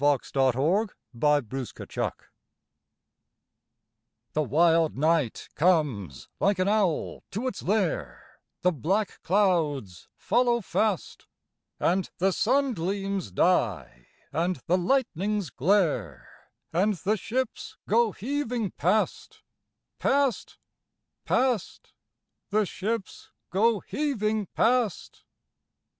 God 0.03 0.25
Help 0.33 0.55
Our 0.57 0.91
Men 1.13 1.43
at 1.79 1.91
Sea 1.93 2.09
The 4.33 4.41
wild 4.41 4.97
night 4.97 5.47
comes 5.53 6.27
like 6.39 6.57
an 6.57 6.67
owl 6.67 7.21
to 7.29 7.45
its 7.45 7.61
lair, 7.61 8.39
The 8.63 8.71
black 8.71 9.21
clouds 9.21 10.07
follow 10.15 10.61
fast, 10.61 11.27
And 11.79 12.09
the 12.17 12.31
sun 12.33 12.73
gleams 12.73 13.29
die, 13.31 14.07
and 14.33 14.55
the 14.65 14.75
lightnings 14.79 15.51
glare, 15.51 16.49
And 16.73 16.95
the 16.95 17.15
ships 17.15 17.77
go 17.87 18.11
heaving 18.11 18.71
past, 18.71 19.43
past, 19.99 20.57
past 21.25 21.93
The 22.49 22.65
ships 22.65 23.29
go 23.51 23.81
heaving 23.81 24.47
past! 24.55 25.25